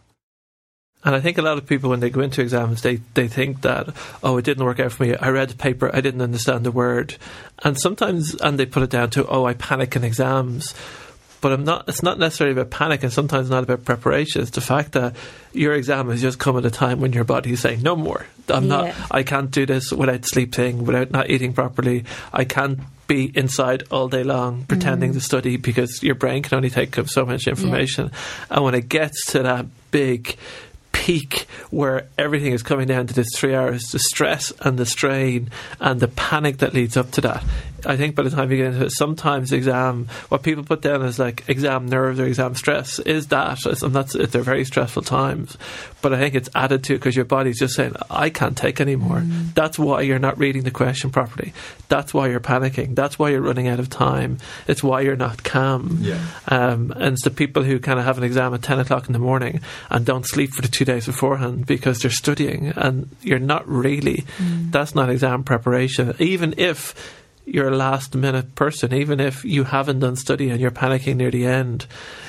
And 1.03 1.15
I 1.15 1.21
think 1.21 1.39
a 1.39 1.43
lot 1.43 1.57
of 1.57 1.67
people, 1.67 1.89
when 1.89 2.01
they 2.01 2.11
go 2.11 2.21
into 2.21 2.43
exams, 2.43 2.83
they, 2.83 2.97
they 3.15 3.27
think 3.27 3.63
that, 3.63 3.89
oh, 4.23 4.37
it 4.37 4.45
didn't 4.45 4.65
work 4.65 4.81
out 4.81 4.93
for 4.93 5.05
me. 5.05 5.17
I 5.17 5.31
read 5.31 5.49
the 5.49 5.57
paper, 5.57 5.91
I 5.95 6.03
didn't 6.03 6.21
understand 6.21 6.65
the 6.65 6.71
word. 6.71 7.17
And 7.65 7.81
sometimes, 7.81 8.35
and 8.35 8.59
they 8.59 8.67
put 8.67 8.83
it 8.83 8.91
down 8.91 9.09
to, 9.11 9.27
oh, 9.27 9.47
I 9.47 9.55
panic 9.55 9.97
in 9.97 10.05
exams. 10.05 10.75
But 11.41 11.53
I'm 11.53 11.65
not, 11.65 11.89
it's 11.89 12.03
not 12.03 12.19
necessarily 12.19 12.53
about 12.53 12.71
panic 12.71 13.03
and 13.03 13.13
sometimes 13.13 13.49
not 13.49 13.63
about 13.63 13.85
preparation. 13.85 14.43
It's 14.43 14.51
the 14.51 14.61
fact 14.61 14.93
that 14.93 15.17
your 15.53 15.73
exam 15.73 16.11
has 16.11 16.21
just 16.21 16.39
come 16.39 16.57
at 16.59 16.65
a 16.67 16.71
time 16.71 17.01
when 17.01 17.13
your 17.13 17.25
body 17.25 17.53
is 17.53 17.61
saying, 17.61 17.83
no 17.83 17.97
more. 17.97 18.27
I'm 18.49 18.69
not, 18.69 18.95
I 19.11 19.23
can't 19.23 19.51
do 19.51 19.65
this 19.65 19.93
without 19.93 20.27
sleeping, 20.27 20.85
without 20.85 21.11
not 21.11 21.31
eating 21.31 21.53
properly. 21.53 22.05
I 22.33 22.45
can't 22.45 22.81
be 23.07 23.33
inside 23.35 23.85
all 23.91 24.09
day 24.09 24.23
long 24.23 24.65
pretending 24.67 25.11
mm. 25.11 25.15
to 25.15 25.21
study 25.21 25.57
because 25.57 26.03
your 26.03 26.15
brain 26.15 26.43
can 26.43 26.57
only 26.57 26.71
take 26.71 26.97
up 26.99 27.09
so 27.09 27.25
much 27.25 27.49
information. 27.49 28.13
And 28.51 28.65
when 28.65 28.75
it 28.75 28.89
gets 28.89 29.33
to 29.33 29.43
that 29.43 29.67
big 29.91 30.37
peak 30.93 31.47
where 31.71 32.07
everything 32.19 32.53
is 32.53 32.63
coming 32.63 32.87
down 32.87 33.07
to 33.07 33.15
this 33.15 33.29
three 33.35 33.55
hours, 33.55 33.83
the 33.91 33.99
stress 33.99 34.53
and 34.61 34.79
the 34.79 34.87
strain 34.87 35.51
and 35.81 35.99
the 35.99 36.09
panic 36.09 36.59
that 36.59 36.75
leads 36.75 36.97
up 36.97 37.11
to 37.13 37.21
that. 37.21 37.43
I 37.87 37.97
think 37.97 38.15
by 38.15 38.23
the 38.23 38.31
time 38.31 38.51
you 38.51 38.59
get 38.59 38.75
into 38.75 38.87
it, 38.87 38.93
sometimes 38.93 39.53
exam, 39.53 40.09
what 40.29 40.43
people 40.43 40.65
put 40.65 40.83
down 40.83 41.03
as 41.03 41.19
like 41.19 41.49
exam 41.49 41.87
nerves 41.87 42.21
or 42.21 42.27
exam 42.27 42.55
stress 42.55 42.99
is 42.99 43.29
that, 43.29 43.65
and 43.83 43.95
that's 43.95 44.13
they're 44.15 44.43
very 44.43 44.65
stressful 44.65 45.03
times. 45.03 45.57
But 46.03 46.13
I 46.13 46.19
think 46.19 46.35
it's 46.35 46.49
added 46.55 46.85
to 46.85 46.95
because 46.95 47.17
your 47.17 47.25
body's 47.25 47.59
just 47.59 47.75
saying, 47.75 47.95
I 48.11 48.31
can't 48.31 48.57
take 48.57 48.81
anymore. 48.81 49.23
That's 49.55 49.79
why 49.79 50.03
you're 50.03 50.19
not 50.19 50.39
reading 50.39 50.63
the 50.63 50.71
question 50.71 51.11
properly. 51.11 51.53
That's 51.89 52.15
why 52.15 52.29
you're 52.29 52.41
panicking. 52.41 52.95
That's 52.95 53.19
why 53.19 53.31
you're 53.31 53.41
running 53.41 53.69
out 53.69 53.81
of 53.81 53.91
time. 53.91 54.39
It's 54.67 54.83
why 54.83 55.03
you're 55.03 55.17
not 55.17 55.43
calm. 55.43 55.99
Yeah. 56.01 56.25
Um, 56.49 56.93
and 56.97 57.15
it's 57.15 57.25
the 57.25 57.31
people 57.31 57.63
who 57.63 57.79
kind 57.81 57.99
of 57.99 58.05
have 58.05 58.19
an 58.19 58.25
exam 58.25 58.55
at 58.55 58.63
10 58.63 58.79
o'clock 58.79 59.07
in 59.07 59.13
the 59.13 59.19
morning 59.19 59.61
and 59.91 60.07
don't 60.07 60.27
sleep 60.27 60.53
for 60.53 60.63
the 60.63 60.69
two 60.69 60.85
days 60.85 61.07
beforehand 61.07 61.67
because 61.67 62.01
they're 62.01 62.11
studying 62.11 62.69
and 62.77 63.15
you're 63.23 63.39
not 63.39 63.69
really. 63.69 64.25
That's 64.71 64.95
not 64.95 65.11
exam 65.11 65.45
preparation. 65.45 66.15
Even 66.19 66.55
if 66.57 66.95
you're 67.53 67.69
a 67.69 67.77
last 67.77 68.15
minute 68.15 68.55
person, 68.55 68.93
even 68.95 69.21
if 69.21 69.45
you 69.45 69.65
haven't 69.65 70.01
done 70.01 70.17
study 70.17 70.51
and 70.51 70.61
you're 70.61 70.71
panicking 70.71 71.17
near 71.17 71.31
the 71.31 71.47
end, 71.47 71.87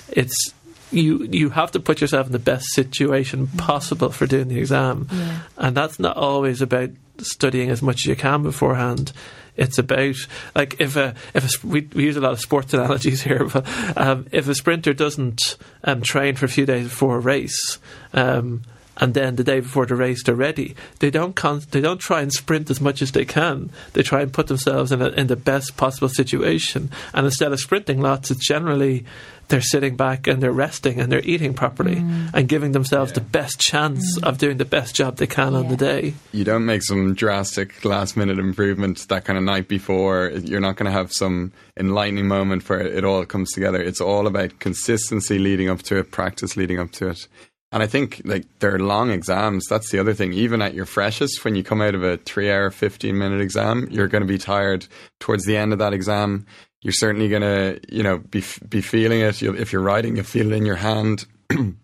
it's. 0.09 0.53
You 0.93 1.23
you 1.23 1.51
have 1.51 1.71
to 1.71 1.79
put 1.79 2.01
yourself 2.01 2.25
in 2.25 2.33
the 2.33 2.37
best 2.39 2.65
situation 2.73 3.47
possible 3.47 4.09
for 4.11 4.27
doing 4.27 4.49
the 4.49 4.59
exam, 4.59 5.07
Yeah. 5.09 5.39
and 5.57 5.77
that's 5.77 5.99
not 5.99 6.17
always 6.17 6.61
about 6.61 6.89
studying 7.19 7.69
as 7.69 7.81
much 7.81 8.01
as 8.01 8.05
you 8.07 8.15
can 8.17 8.43
beforehand. 8.43 9.13
It's 9.55 9.77
about 9.77 10.15
like 10.53 10.75
if 10.81 10.97
a 10.97 11.15
if 11.33 11.45
a, 11.63 11.65
we, 11.67 11.87
we 11.93 12.03
use 12.03 12.17
a 12.17 12.19
lot 12.19 12.33
of 12.33 12.41
sports 12.41 12.73
analogies 12.73 13.21
here, 13.29 13.45
but 13.45 13.65
um, 13.95 14.25
if 14.33 14.49
a 14.49 14.53
sprinter 14.53 14.93
doesn't 14.93 15.55
um, 15.85 16.01
train 16.01 16.35
for 16.35 16.43
a 16.45 16.49
few 16.49 16.65
days 16.65 16.89
before 16.89 17.15
a 17.15 17.19
race, 17.21 17.79
um, 18.13 18.63
and 19.01 19.13
then 19.13 19.35
the 19.35 19.43
day 19.43 19.59
before 19.59 19.85
the 19.85 19.95
race 19.95 20.23
they're 20.23 20.35
ready, 20.35 20.75
they 20.99 21.09
don't 21.09 21.35
con- 21.35 21.63
they 21.71 21.81
don't 21.81 21.99
try 21.99 22.21
and 22.21 22.31
sprint 22.31 22.69
as 22.69 22.79
much 22.79 23.01
as 23.01 23.11
they 23.11 23.25
can. 23.25 23.71
They 23.93 24.03
try 24.03 24.21
and 24.21 24.31
put 24.31 24.47
themselves 24.47 24.91
in 24.91 25.01
a, 25.01 25.09
in 25.09 25.27
the 25.27 25.35
best 25.35 25.75
possible 25.75 26.09
situation, 26.09 26.91
and 27.13 27.25
instead 27.25 27.51
of 27.51 27.59
sprinting 27.59 27.99
lots, 27.99 28.31
it's 28.31 28.47
generally 28.47 29.05
they're 29.51 29.61
sitting 29.61 29.95
back 29.97 30.27
and 30.27 30.41
they're 30.41 30.51
resting 30.51 30.99
and 30.99 31.11
they're 31.11 31.25
eating 31.25 31.53
properly 31.53 31.97
mm. 31.97 32.29
and 32.33 32.47
giving 32.47 32.71
themselves 32.71 33.11
the 33.11 33.21
best 33.21 33.59
chance 33.59 34.17
mm. 34.17 34.23
of 34.23 34.37
doing 34.37 34.57
the 34.57 34.65
best 34.65 34.95
job 34.95 35.17
they 35.17 35.27
can 35.27 35.53
on 35.53 35.67
the 35.67 35.75
day. 35.75 36.13
you 36.31 36.45
don't 36.45 36.65
make 36.65 36.81
some 36.81 37.13
drastic 37.13 37.83
last 37.83 38.15
minute 38.15 38.39
improvement 38.39 39.05
that 39.09 39.25
kind 39.25 39.37
of 39.37 39.43
night 39.43 39.67
before. 39.67 40.31
You're 40.43 40.61
not 40.61 40.77
going 40.77 40.85
to 40.85 40.97
have 40.97 41.11
some 41.11 41.51
enlightening 41.77 42.27
moment 42.27 42.67
where 42.69 42.79
it 42.79 43.03
all 43.03 43.25
comes 43.25 43.51
together. 43.51 43.81
It's 43.81 44.01
all 44.01 44.25
about 44.25 44.59
consistency 44.59 45.37
leading 45.37 45.69
up 45.69 45.81
to 45.83 45.97
it, 45.97 46.11
practice 46.11 46.55
leading 46.55 46.79
up 46.79 46.91
to 46.93 47.09
it. 47.09 47.27
And 47.71 47.81
I 47.81 47.87
think 47.87 48.21
like 48.25 48.45
they're 48.59 48.79
long 48.79 49.11
exams. 49.11 49.65
That's 49.67 49.91
the 49.91 49.99
other 49.99 50.13
thing. 50.13 50.33
Even 50.33 50.61
at 50.61 50.73
your 50.73 50.85
freshest, 50.85 51.43
when 51.45 51.55
you 51.55 51.63
come 51.63 51.81
out 51.81 51.95
of 51.95 52.03
a 52.03 52.17
three 52.17 52.51
hour, 52.51 52.69
15 52.69 53.17
minute 53.17 53.41
exam, 53.41 53.87
you're 53.89 54.07
going 54.07 54.23
to 54.23 54.27
be 54.27 54.37
tired 54.37 54.87
towards 55.19 55.45
the 55.45 55.55
end 55.55 55.71
of 55.71 55.79
that 55.79 55.93
exam. 55.93 56.45
You're 56.81 56.93
certainly 56.93 57.29
going 57.29 57.43
to, 57.43 57.79
you 57.89 58.03
know, 58.03 58.17
be, 58.17 58.43
be 58.67 58.81
feeling 58.81 59.21
it. 59.21 59.41
You'll, 59.41 59.59
if 59.59 59.71
you're 59.71 59.83
writing, 59.83 60.15
you'll 60.15 60.25
feel 60.25 60.51
it 60.51 60.55
in 60.55 60.65
your 60.65 60.75
hand. 60.75 61.25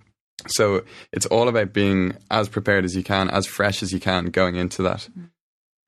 So 0.45 0.83
it's 1.11 1.25
all 1.25 1.47
about 1.47 1.73
being 1.73 2.15
as 2.29 2.47
prepared 2.47 2.85
as 2.85 2.95
you 2.95 3.03
can, 3.03 3.29
as 3.29 3.47
fresh 3.47 3.81
as 3.81 3.91
you 3.91 3.99
can 3.99 4.27
going 4.27 4.55
into 4.55 4.83
that. 4.83 5.09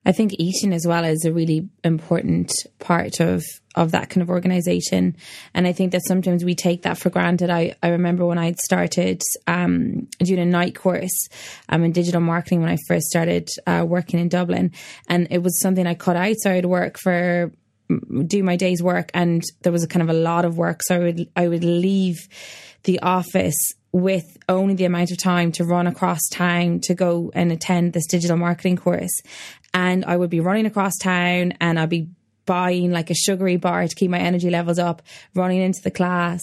I 0.04 0.12
think 0.12 0.34
eating 0.38 0.72
as 0.72 0.86
well 0.86 1.04
is 1.04 1.24
a 1.24 1.32
really 1.32 1.68
important 1.84 2.52
part 2.78 3.20
of 3.20 3.44
of 3.74 3.92
that 3.92 4.10
kind 4.10 4.22
of 4.22 4.30
organization, 4.30 5.16
and 5.54 5.66
I 5.66 5.72
think 5.72 5.92
that 5.92 6.02
sometimes 6.06 6.44
we 6.44 6.54
take 6.54 6.82
that 6.82 6.98
for 6.98 7.10
granted. 7.10 7.50
I 7.50 7.74
I 7.82 7.88
remember 7.88 8.26
when 8.26 8.38
I'd 8.38 8.58
started 8.58 9.22
um, 9.46 10.08
doing 10.18 10.40
a 10.40 10.46
night 10.46 10.74
course 10.74 11.28
um, 11.68 11.84
in 11.84 11.92
digital 11.92 12.20
marketing 12.20 12.60
when 12.60 12.70
I 12.70 12.78
first 12.88 13.06
started 13.06 13.48
uh, 13.66 13.84
working 13.86 14.20
in 14.20 14.28
Dublin, 14.28 14.72
and 15.08 15.28
it 15.30 15.42
was 15.42 15.60
something 15.60 15.86
I 15.86 15.94
cut 15.94 16.16
out. 16.16 16.36
So 16.38 16.50
I'd 16.50 16.66
work 16.66 16.98
for 16.98 17.52
do 18.26 18.42
my 18.42 18.56
day's 18.56 18.82
work 18.82 19.10
and 19.14 19.42
there 19.62 19.72
was 19.72 19.82
a 19.82 19.88
kind 19.88 20.02
of 20.02 20.08
a 20.08 20.18
lot 20.18 20.44
of 20.44 20.56
work 20.56 20.80
so 20.82 20.94
I 20.94 20.98
would 20.98 21.28
I 21.36 21.48
would 21.48 21.64
leave 21.64 22.18
the 22.84 23.00
office 23.00 23.74
with 23.92 24.24
only 24.48 24.74
the 24.74 24.84
amount 24.84 25.10
of 25.10 25.18
time 25.18 25.52
to 25.52 25.64
run 25.64 25.86
across 25.86 26.20
town 26.30 26.80
to 26.84 26.94
go 26.94 27.32
and 27.34 27.50
attend 27.50 27.92
this 27.92 28.06
digital 28.06 28.36
marketing 28.36 28.76
course 28.76 29.22
and 29.74 30.04
I 30.04 30.16
would 30.16 30.30
be 30.30 30.40
running 30.40 30.66
across 30.66 30.96
town 30.98 31.54
and 31.60 31.78
I'd 31.78 31.88
be 31.88 32.08
buying 32.46 32.90
like 32.90 33.10
a 33.10 33.14
sugary 33.14 33.56
bar 33.56 33.86
to 33.86 33.94
keep 33.94 34.10
my 34.10 34.18
energy 34.18 34.50
levels 34.50 34.78
up 34.78 35.02
running 35.34 35.60
into 35.60 35.80
the 35.82 35.90
class 35.90 36.40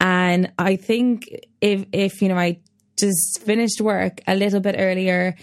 and 0.00 0.52
I 0.58 0.76
think 0.76 1.28
if 1.60 1.86
if 1.92 2.22
you 2.22 2.28
know 2.28 2.36
I 2.36 2.58
just 2.98 3.42
finished 3.42 3.80
work 3.80 4.20
a 4.26 4.34
little 4.34 4.60
bit 4.60 4.76
earlier 4.78 5.36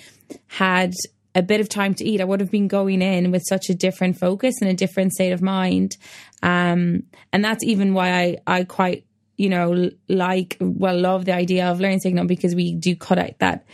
had 0.47 0.93
a 1.35 1.41
bit 1.41 1.61
of 1.61 1.69
time 1.69 1.93
to 1.95 2.05
eat, 2.05 2.21
I 2.21 2.25
would 2.25 2.39
have 2.39 2.51
been 2.51 2.67
going 2.67 3.01
in 3.01 3.31
with 3.31 3.43
such 3.47 3.69
a 3.69 3.73
different 3.73 4.19
focus 4.19 4.55
and 4.61 4.69
a 4.69 4.73
different 4.73 5.13
state 5.13 5.31
of 5.31 5.41
mind. 5.41 5.97
Um, 6.43 7.03
and 7.31 7.43
that's 7.43 7.63
even 7.63 7.93
why 7.93 8.11
I, 8.11 8.37
I 8.45 8.63
quite, 8.65 9.05
you 9.37 9.49
know, 9.49 9.89
like, 10.07 10.57
well, 10.59 10.99
love 10.99 11.25
the 11.25 11.33
idea 11.33 11.67
of 11.67 11.79
learning 11.79 12.01
Signal 12.01 12.25
because 12.25 12.53
we 12.53 12.75
do 12.75 12.95
cut 12.95 13.17
out 13.17 13.39
that 13.39 13.65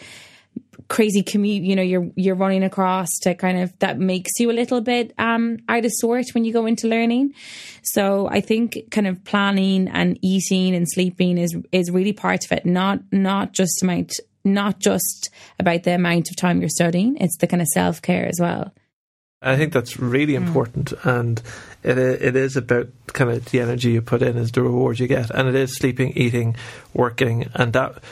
crazy 0.90 1.24
commute, 1.24 1.64
you 1.64 1.76
know, 1.76 1.82
you're, 1.82 2.10
you're 2.16 2.36
running 2.36 2.64
across 2.64 3.08
to 3.22 3.36
kind 3.36 3.60
of, 3.60 3.78
that 3.80 3.98
makes 4.00 4.32
you 4.40 4.52
a 4.52 4.54
little 4.54 4.82
bit, 4.82 5.14
um, 5.18 5.58
out 5.70 5.86
of 5.86 5.92
sort 5.94 6.26
when 6.34 6.44
you 6.44 6.52
go 6.52 6.66
into 6.66 6.88
learning. 6.88 7.34
So 7.84 8.28
I 8.28 8.42
think 8.42 8.78
kind 8.92 9.08
of 9.08 9.24
planning 9.24 9.88
and 9.88 10.20
eating 10.22 10.76
and 10.76 10.90
sleeping 10.90 11.38
is, 11.38 11.56
is 11.72 11.92
really 11.92 12.14
part 12.14 12.44
of 12.44 12.52
it, 12.52 12.66
not, 12.66 13.00
not 13.12 13.54
just 13.54 13.82
amount 13.82 14.14
not 14.44 14.80
just 14.80 15.30
about 15.60 15.84
the 15.84 15.94
amount 15.94 16.30
of 16.30 16.36
time 16.36 16.62
you're 16.62 16.70
studying, 16.70 17.18
it's 17.18 17.38
the 17.38 17.48
kind 17.48 17.62
of 17.62 17.68
self 17.68 18.02
care 18.02 18.26
as 18.26 18.40
well. 18.40 18.74
I 19.42 19.56
think 19.56 19.72
that's 19.72 20.00
really 20.00 20.34
mm. 20.34 20.48
important, 20.48 20.90
mm. 20.90 21.20
and 21.20 21.42
it 21.84 21.98
it 21.98 22.36
is 22.36 22.58
about 22.58 22.90
kind 23.08 23.32
of 23.32 23.46
the 23.46 23.62
energy 23.62 23.92
you 23.92 24.02
put 24.02 24.22
in 24.22 24.38
is 24.38 24.52
the 24.52 24.62
reward 24.62 25.00
you 25.00 25.08
get, 25.08 25.30
and 25.30 25.48
it 25.48 25.56
is 25.56 25.76
sleeping, 25.76 26.12
eating, 26.16 26.56
working, 26.94 27.50
and 27.54 27.74
that 27.74 28.04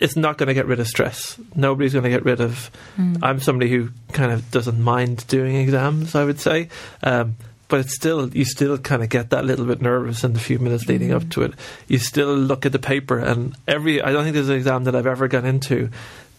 it's 0.00 0.16
not 0.16 0.38
going 0.38 0.48
to 0.48 0.54
get 0.54 0.66
rid 0.66 0.80
of 0.80 0.86
stress. 0.86 1.38
Nobody's 1.54 1.92
going 1.92 2.04
to 2.04 2.10
get 2.10 2.24
rid 2.24 2.40
of. 2.40 2.70
Mm. 2.96 3.18
I'm 3.22 3.40
somebody 3.40 3.70
who 3.70 3.90
kind 4.12 4.32
of 4.32 4.50
doesn't 4.50 4.80
mind 4.80 5.26
doing 5.28 5.56
exams. 5.56 6.14
I 6.14 6.24
would 6.24 6.40
say, 6.40 6.68
um, 7.02 7.36
but 7.68 7.80
it's 7.80 7.94
still 7.94 8.28
you 8.34 8.44
still 8.44 8.78
kind 8.78 9.02
of 9.02 9.08
get 9.08 9.30
that 9.30 9.44
little 9.44 9.66
bit 9.66 9.82
nervous 9.82 10.24
in 10.24 10.32
the 10.32 10.38
few 10.38 10.58
minutes 10.58 10.86
leading 10.86 11.08
mm-hmm. 11.08 11.26
up 11.26 11.30
to 11.30 11.42
it. 11.42 11.54
You 11.88 11.98
still 11.98 12.34
look 12.34 12.66
at 12.66 12.72
the 12.72 12.78
paper, 12.78 13.18
and 13.18 13.56
every 13.66 14.02
I 14.02 14.12
don't 14.12 14.24
think 14.24 14.34
there's 14.34 14.48
an 14.48 14.56
exam 14.56 14.84
that 14.84 14.94
I've 14.94 15.06
ever 15.06 15.28
gone 15.28 15.44
into 15.44 15.90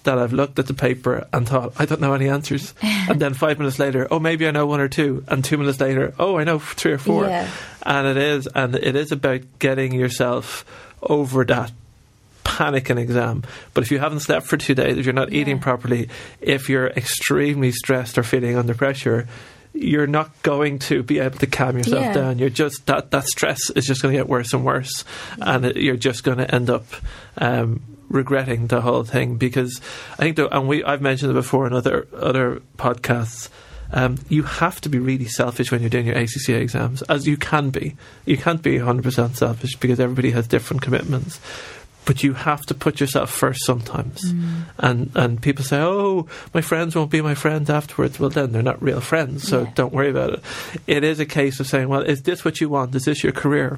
that 0.03 0.17
I've 0.17 0.31
looked 0.31 0.57
at 0.57 0.67
the 0.67 0.73
paper 0.73 1.27
and 1.33 1.47
thought 1.47 1.73
I 1.77 1.85
don't 1.85 1.99
know 1.99 2.13
any 2.13 2.29
answers, 2.29 2.73
and 2.81 3.19
then 3.19 3.33
five 3.33 3.59
minutes 3.59 3.79
later, 3.79 4.07
oh 4.09 4.19
maybe 4.19 4.47
I 4.47 4.51
know 4.51 4.65
one 4.65 4.79
or 4.79 4.87
two, 4.87 5.23
and 5.27 5.43
two 5.43 5.57
minutes 5.57 5.79
later, 5.79 6.13
oh 6.17 6.37
I 6.37 6.43
know 6.43 6.59
three 6.59 6.93
or 6.93 6.97
four, 6.97 7.25
yeah. 7.25 7.49
and 7.83 8.07
it 8.07 8.17
is 8.17 8.47
and 8.47 8.75
it 8.75 8.95
is 8.95 9.11
about 9.11 9.41
getting 9.59 9.93
yourself 9.93 10.65
over 11.01 11.43
that 11.45 11.71
panic 12.57 12.89
an 12.89 12.97
exam. 12.97 13.43
But 13.75 13.83
if 13.83 13.91
you 13.91 13.99
haven't 13.99 14.21
slept 14.21 14.47
for 14.47 14.57
two 14.57 14.73
days, 14.73 14.97
if 14.97 15.05
you're 15.05 15.13
not 15.13 15.31
yeah. 15.31 15.41
eating 15.41 15.59
properly, 15.59 16.09
if 16.41 16.69
you're 16.69 16.87
extremely 16.87 17.71
stressed 17.71 18.17
or 18.17 18.23
feeling 18.23 18.57
under 18.57 18.73
pressure, 18.73 19.27
you're 19.73 20.07
not 20.07 20.41
going 20.41 20.79
to 20.79 21.03
be 21.03 21.19
able 21.19 21.37
to 21.37 21.45
calm 21.45 21.77
yourself 21.77 22.03
yeah. 22.03 22.13
down. 22.13 22.39
You're 22.39 22.49
just 22.49 22.87
that 22.87 23.11
that 23.11 23.25
stress 23.25 23.69
is 23.69 23.85
just 23.85 24.01
going 24.01 24.13
to 24.13 24.19
get 24.19 24.27
worse 24.27 24.53
and 24.53 24.65
worse, 24.65 25.05
and 25.39 25.65
it, 25.65 25.77
you're 25.77 25.97
just 25.97 26.23
going 26.23 26.39
to 26.39 26.53
end 26.53 26.71
up 26.71 26.85
um, 27.37 27.83
regretting 28.09 28.67
the 28.67 28.81
whole 28.81 29.03
thing. 29.03 29.37
Because 29.37 29.79
I 30.13 30.31
think, 30.31 30.39
and 30.39 30.67
we 30.67 30.83
I've 30.83 31.01
mentioned 31.01 31.29
it 31.29 31.35
before 31.35 31.67
in 31.67 31.73
other 31.73 32.07
other 32.11 32.61
podcasts. 32.77 33.49
Um, 33.89 34.17
you 34.27 34.43
have 34.43 34.81
to 34.81 34.89
be 34.89 34.99
really 34.99 35.29
selfish 35.29 35.71
when 35.71 35.79
you're 35.79 35.89
doing 35.89 36.07
your 36.07 36.15
ACCA 36.15 36.59
exams, 36.59 37.03
as 37.03 37.25
you 37.25 37.37
can 37.37 37.69
be. 37.69 37.95
You 38.25 38.35
can't 38.35 38.61
be 38.61 38.79
100% 38.79 39.37
selfish 39.37 39.77
because 39.77 40.01
everybody 40.01 40.31
has 40.31 40.45
different 40.45 40.81
commitments 40.81 41.39
but 42.07 42.23
you 42.23 42.33
have 42.33 42.65
to 42.65 42.73
put 42.73 43.01
yourself 43.01 43.29
first 43.29 43.65
sometimes. 43.65 44.21
Mm. 44.31 44.63
And 44.79 45.11
and 45.13 45.41
people 45.41 45.63
say, 45.63 45.79
"Oh, 45.79 46.25
my 46.53 46.61
friends 46.61 46.95
won't 46.95 47.11
be 47.11 47.21
my 47.21 47.35
friends 47.35 47.69
afterwards." 47.69 48.17
Well, 48.17 48.29
then 48.29 48.53
they're 48.53 48.63
not 48.63 48.81
real 48.81 49.01
friends, 49.01 49.47
so 49.47 49.63
yeah. 49.63 49.71
don't 49.75 49.93
worry 49.93 50.09
about 50.09 50.33
it. 50.35 50.43
It 50.87 51.03
is 51.03 51.19
a 51.19 51.25
case 51.25 51.59
of 51.59 51.67
saying, 51.67 51.89
"Well, 51.89 52.01
is 52.01 52.23
this 52.23 52.45
what 52.45 52.61
you 52.61 52.69
want? 52.69 52.95
Is 52.95 53.05
this 53.05 53.23
your 53.23 53.33
career?" 53.33 53.77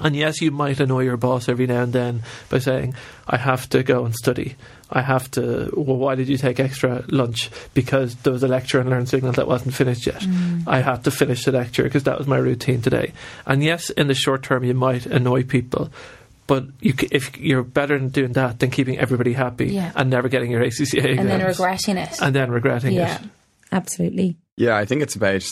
And 0.00 0.16
yes, 0.16 0.40
you 0.40 0.50
might 0.50 0.80
annoy 0.80 1.02
your 1.02 1.16
boss 1.16 1.48
every 1.48 1.66
now 1.66 1.82
and 1.82 1.92
then 1.92 2.22
by 2.48 2.58
saying, 2.58 2.94
"I 3.26 3.36
have 3.36 3.68
to 3.70 3.82
go 3.82 4.04
and 4.04 4.14
study." 4.14 4.56
I 4.90 5.02
have 5.02 5.30
to. 5.32 5.70
Well, 5.76 5.98
why 5.98 6.14
did 6.14 6.28
you 6.28 6.38
take 6.38 6.58
extra 6.58 7.04
lunch? 7.08 7.50
Because 7.74 8.14
there 8.16 8.32
was 8.32 8.42
a 8.42 8.48
lecture 8.48 8.80
and 8.80 8.88
Learn 8.88 9.04
Signal 9.04 9.32
that 9.32 9.46
wasn't 9.46 9.74
finished 9.74 10.06
yet. 10.06 10.22
Mm. 10.22 10.64
I 10.66 10.80
had 10.80 11.04
to 11.04 11.10
finish 11.10 11.44
the 11.44 11.52
lecture 11.52 11.82
because 11.82 12.04
that 12.04 12.16
was 12.16 12.26
my 12.26 12.38
routine 12.38 12.80
today. 12.80 13.12
And 13.44 13.62
yes, 13.62 13.90
in 13.90 14.06
the 14.08 14.14
short 14.14 14.42
term, 14.42 14.64
you 14.64 14.72
might 14.72 15.04
annoy 15.04 15.42
people, 15.42 15.90
but 16.48 16.64
you, 16.80 16.94
if 17.12 17.38
you're 17.38 17.62
better 17.62 17.96
than 17.96 18.08
doing 18.08 18.32
that 18.32 18.58
than 18.58 18.70
keeping 18.70 18.98
everybody 18.98 19.34
happy 19.34 19.66
yeah. 19.66 19.92
and 19.94 20.10
never 20.10 20.28
getting 20.28 20.50
your 20.50 20.62
ACCA 20.62 21.04
exams, 21.04 21.18
and 21.20 21.28
then 21.28 21.46
regretting 21.46 21.96
it, 21.98 22.22
and 22.22 22.34
then 22.34 22.50
regretting 22.50 22.94
yeah, 22.94 23.20
it. 23.20 23.28
Absolutely. 23.70 24.36
Yeah, 24.56 24.76
I 24.76 24.86
think 24.86 25.02
it's 25.02 25.14
about, 25.14 25.46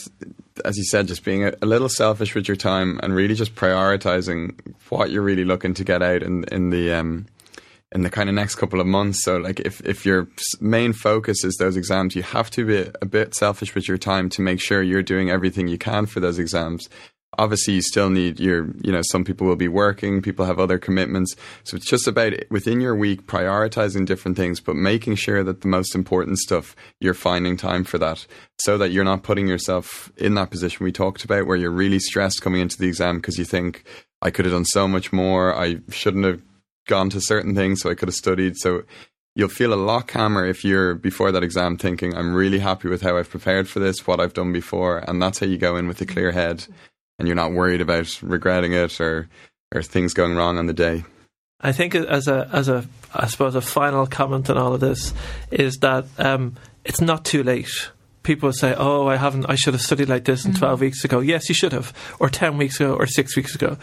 as 0.65 0.76
you 0.76 0.85
said, 0.85 1.07
just 1.07 1.23
being 1.23 1.45
a, 1.45 1.53
a, 1.62 1.67
little 1.67 1.91
selfish 1.91 2.35
with 2.35 2.49
your 2.49 2.57
time 2.57 2.99
and 3.03 3.15
really 3.15 3.35
just 3.35 3.55
prioritizing 3.55 4.59
what 4.88 5.11
you're 5.11 5.23
really 5.23 5.45
looking 5.45 5.75
to 5.75 5.85
get 5.85 6.03
out 6.03 6.23
in 6.23 6.45
in 6.45 6.71
the 6.71 6.93
um, 6.93 7.26
in 7.93 8.00
the 8.00 8.11
kind 8.11 8.31
of 8.31 8.35
next 8.35 8.55
couple 8.55 8.81
of 8.81 8.87
months. 8.87 9.23
So, 9.23 9.37
like, 9.37 9.61
if 9.61 9.83
if 9.83 10.07
your 10.07 10.29
main 10.61 10.95
focus 10.95 11.45
is 11.45 11.57
those 11.57 11.76
exams, 11.76 12.17
you 12.17 12.23
have 12.23 12.50
to 12.53 12.65
be 12.65 12.91
a 13.03 13.07
bit 13.07 13.35
selfish 13.35 13.75
with 13.75 13.87
your 13.87 13.99
time 13.99 14.31
to 14.31 14.41
make 14.41 14.61
sure 14.61 14.83
you're 14.83 15.03
doing 15.03 15.31
everything 15.31 15.69
you 15.69 15.79
can 15.79 16.07
for 16.07 16.21
those 16.21 16.38
exams 16.38 16.88
obviously 17.38 17.75
you 17.75 17.83
still 17.83 18.11
need 18.11 18.40
your 18.40 18.69
you 18.83 18.93
know 18.93 19.02
some 19.02 19.25
people 19.25 19.47
will 19.47 19.57
be 19.57 19.69
working 19.69 20.23
people 20.23 20.45
have 20.45 20.59
other 20.59 20.78
commitments. 20.78 21.35
So 21.64 21.76
it's 21.76 21.87
just 21.87 22.07
about 22.07 22.33
within 22.50 22.81
your 22.81 22.95
week 22.95 23.26
prioritizing 23.26 24.07
different 24.07 24.37
things 24.37 24.61
but 24.61 24.76
making 24.76 25.16
sure 25.16 25.43
that 25.45 25.61
the 25.61 25.69
most 25.69 25.95
important 25.95 26.38
stuff 26.38 26.75
you're 27.00 27.14
finding 27.14 27.57
time 27.57 27.85
for 27.85 27.99
that 27.99 28.26
so 28.61 28.78
that 28.78 28.90
you're 28.90 29.05
not 29.05 29.23
putting 29.23 29.49
yourself 29.49 30.11
in 30.16 30.35
that 30.35 30.50
position 30.50 30.85
we 30.85 30.93
talked 30.93 31.25
about 31.25 31.47
where 31.47 31.57
you're 31.57 31.71
really 31.71 31.99
stressed 31.99 32.43
coming 32.43 32.61
into 32.61 32.78
the 32.78 32.88
exam 32.88 33.16
because 33.16 33.38
you 33.38 33.45
think 33.45 33.85
i 34.23 34.31
could 34.31 34.45
have 34.45 34.55
done 34.55 34.64
so 34.64 34.88
much 34.88 35.12
more. 35.12 35.55
I 35.55 35.78
shouldn't 35.90 36.25
have 36.25 36.43
gone 36.87 37.11
to 37.11 37.21
certain 37.21 37.55
things 37.55 37.83
so 37.83 37.90
i 37.90 37.95
could 37.95 38.09
have 38.09 38.14
studied. 38.14 38.57
So 38.57 38.85
you'll 39.37 39.49
feel 39.50 39.75
a 39.75 39.76
lot 39.76 40.09
calmer 40.09 40.47
if 40.47 40.64
you're 40.64 40.95
before 40.95 41.31
that 41.31 41.45
exam 41.45 41.76
thinking 41.76 42.16
i'm 42.16 42.35
really 42.35 42.59
happy 42.59 42.88
with 42.88 43.02
how 43.02 43.16
i've 43.16 43.31
prepared 43.31 43.69
for 43.69 43.78
this 43.78 44.07
what 44.07 44.19
i've 44.19 44.35
done 44.35 44.52
before 44.52 44.99
and 45.07 45.23
that's 45.23 45.38
how 45.38 45.47
you 45.47 45.59
go 45.59 45.76
in 45.76 45.87
with 45.87 46.00
a 46.00 46.07
clear 46.07 46.33
head 46.33 46.66
and 47.19 47.29
you're 47.29 47.35
not 47.35 47.53
worried 47.53 47.81
about 47.81 48.23
regretting 48.23 48.73
it 48.73 49.01
or 49.01 49.29
or 49.75 49.83
things 49.83 50.15
going 50.15 50.37
wrong 50.37 50.59
on 50.59 50.67
the 50.67 50.73
day. 50.73 51.05
I 51.61 51.73
think 51.73 51.95
as 51.95 52.29
a 52.29 52.49
as 52.53 52.69
a 52.69 52.87
I 53.15 53.27
suppose 53.27 53.55
a 53.55 53.61
final 53.61 54.07
comment 54.07 54.51
on 54.51 54.59
all 54.59 54.75
of 54.75 54.81
this 54.81 55.15
is 55.51 55.79
that 55.79 56.07
um, 56.19 56.57
it's 56.85 57.01
not 57.01 57.25
too 57.25 57.43
late. 57.43 57.91
People 58.23 58.53
say, 58.53 58.75
"Oh, 58.77 59.07
I 59.07 59.17
haven't. 59.17 59.47
I 59.49 59.55
should 59.55 59.75
have 59.75 59.83
studied 59.83 60.09
like 60.09 60.25
this 60.25 60.45
in 60.45 60.53
mm-hmm. 60.53 60.59
twelve 60.59 60.81
weeks 60.81 61.05
ago." 61.05 61.21
Yes, 61.21 61.49
you 61.49 61.55
should 61.55 61.73
have, 61.73 61.93
or 62.19 62.29
ten 62.29 62.59
weeks 62.59 62.81
ago, 62.81 62.95
or 62.95 63.07
six 63.07 63.37
weeks 63.37 63.55
ago 63.55 63.79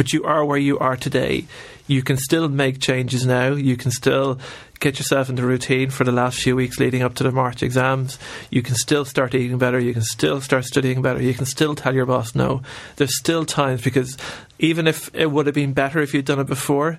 but 0.00 0.14
you 0.14 0.24
are 0.24 0.42
where 0.46 0.56
you 0.56 0.78
are 0.78 0.96
today. 0.96 1.44
You 1.86 2.02
can 2.02 2.16
still 2.16 2.48
make 2.48 2.80
changes 2.80 3.26
now. 3.26 3.52
You 3.52 3.76
can 3.76 3.90
still 3.90 4.38
get 4.80 4.98
yourself 4.98 5.28
into 5.28 5.46
routine 5.46 5.90
for 5.90 6.04
the 6.04 6.12
last 6.12 6.40
few 6.40 6.56
weeks 6.56 6.80
leading 6.80 7.02
up 7.02 7.14
to 7.14 7.22
the 7.22 7.30
March 7.30 7.62
exams. 7.62 8.18
You 8.50 8.62
can 8.62 8.74
still 8.74 9.04
start 9.04 9.34
eating 9.34 9.58
better. 9.58 9.78
You 9.78 9.92
can 9.92 10.02
still 10.02 10.40
start 10.40 10.64
studying 10.64 11.02
better. 11.02 11.22
You 11.22 11.34
can 11.34 11.46
still 11.46 11.74
tell 11.74 11.94
your 11.94 12.06
boss 12.06 12.34
no. 12.34 12.62
There's 12.96 13.16
still 13.16 13.44
times 13.44 13.82
because 13.82 14.16
even 14.58 14.86
if 14.86 15.14
it 15.14 15.30
would 15.30 15.46
have 15.46 15.54
been 15.54 15.74
better 15.74 16.00
if 16.00 16.14
you'd 16.14 16.24
done 16.24 16.40
it 16.40 16.46
before, 16.46 16.98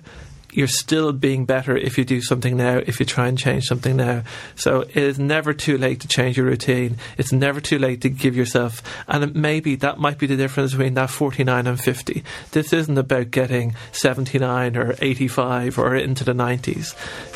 you're 0.52 0.68
still 0.68 1.12
being 1.12 1.44
better 1.44 1.76
if 1.76 1.96
you 1.98 2.04
do 2.04 2.20
something 2.20 2.56
now, 2.56 2.78
if 2.78 3.00
you 3.00 3.06
try 3.06 3.26
and 3.26 3.38
change 3.38 3.64
something 3.64 3.96
now. 3.96 4.22
So 4.54 4.82
it 4.82 4.96
is 4.96 5.18
never 5.18 5.54
too 5.54 5.78
late 5.78 6.00
to 6.00 6.08
change 6.08 6.36
your 6.36 6.46
routine. 6.46 6.98
It's 7.16 7.32
never 7.32 7.60
too 7.60 7.78
late 7.78 8.02
to 8.02 8.10
give 8.10 8.36
yourself, 8.36 8.82
and 9.08 9.34
maybe 9.34 9.76
that 9.76 9.98
might 9.98 10.18
be 10.18 10.26
the 10.26 10.36
difference 10.36 10.72
between 10.72 10.94
that 10.94 11.10
49 11.10 11.66
and 11.66 11.80
50. 11.80 12.22
This 12.52 12.72
isn't 12.72 12.98
about 12.98 13.30
getting 13.30 13.74
79 13.92 14.76
or 14.76 14.94
85 15.00 15.78
or 15.78 15.96
into 15.96 16.24
the 16.24 16.32
90s 16.32 16.94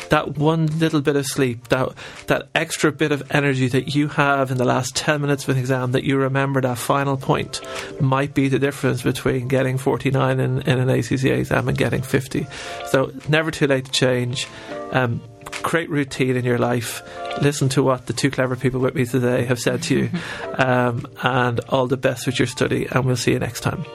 that 0.09 0.37
one 0.37 0.67
little 0.79 1.01
bit 1.01 1.15
of 1.15 1.25
sleep, 1.25 1.67
that 1.69 1.89
that 2.27 2.47
extra 2.55 2.91
bit 2.91 3.11
of 3.11 3.23
energy 3.31 3.67
that 3.67 3.95
you 3.95 4.07
have 4.09 4.51
in 4.51 4.57
the 4.57 4.65
last 4.65 4.95
10 4.95 5.21
minutes 5.21 5.43
of 5.43 5.49
an 5.49 5.57
exam 5.57 5.91
that 5.91 6.03
you 6.03 6.17
remember 6.17 6.61
that 6.61 6.77
final 6.77 7.17
point 7.17 7.61
might 7.99 8.33
be 8.33 8.47
the 8.47 8.59
difference 8.59 9.01
between 9.01 9.47
getting 9.47 9.77
49 9.77 10.39
in, 10.39 10.61
in 10.61 10.79
an 10.79 10.87
ACCA 10.87 11.39
exam 11.39 11.67
and 11.67 11.77
getting 11.77 12.01
50. 12.01 12.47
So 12.87 13.06
never 13.27 13.51
too 13.51 13.67
late 13.67 13.85
to 13.85 13.91
change. 13.91 14.47
Um, 14.91 15.21
create 15.45 15.89
routine 15.89 16.35
in 16.35 16.45
your 16.45 16.57
life. 16.57 17.01
Listen 17.41 17.69
to 17.69 17.83
what 17.83 18.05
the 18.05 18.13
two 18.13 18.31
clever 18.31 18.55
people 18.55 18.79
with 18.79 18.95
me 18.95 19.05
today 19.05 19.45
have 19.45 19.59
said 19.59 19.83
to 19.83 19.97
you. 19.97 20.09
Um, 20.57 21.05
and 21.21 21.59
all 21.69 21.85
the 21.85 21.97
best 21.97 22.25
with 22.25 22.39
your 22.39 22.47
study. 22.47 22.87
And 22.89 23.05
we'll 23.05 23.15
see 23.15 23.33
you 23.33 23.39
next 23.39 23.61
time. 23.61 23.85